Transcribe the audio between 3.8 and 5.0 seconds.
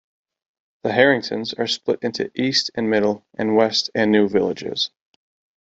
and "New" villages.